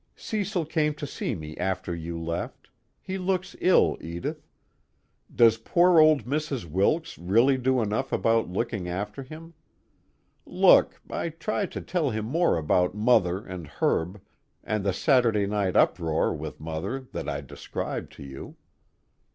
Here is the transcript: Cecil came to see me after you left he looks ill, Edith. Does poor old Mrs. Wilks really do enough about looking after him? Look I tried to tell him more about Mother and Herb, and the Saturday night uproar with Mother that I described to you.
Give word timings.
Cecil 0.15 0.65
came 0.65 0.95
to 0.95 1.05
see 1.05 1.35
me 1.35 1.55
after 1.57 1.93
you 1.95 2.19
left 2.19 2.71
he 2.99 3.19
looks 3.19 3.55
ill, 3.61 3.99
Edith. 4.01 4.47
Does 5.31 5.59
poor 5.59 5.99
old 5.99 6.23
Mrs. 6.25 6.65
Wilks 6.65 7.19
really 7.19 7.55
do 7.55 7.79
enough 7.83 8.11
about 8.11 8.49
looking 8.49 8.89
after 8.89 9.21
him? 9.21 9.53
Look 10.43 10.99
I 11.07 11.29
tried 11.29 11.71
to 11.73 11.81
tell 11.81 12.09
him 12.09 12.25
more 12.25 12.57
about 12.57 12.95
Mother 12.95 13.45
and 13.45 13.67
Herb, 13.67 14.19
and 14.63 14.83
the 14.83 14.91
Saturday 14.91 15.45
night 15.45 15.75
uproar 15.75 16.33
with 16.33 16.59
Mother 16.59 17.01
that 17.11 17.29
I 17.29 17.41
described 17.41 18.11
to 18.13 18.23
you. 18.23 18.55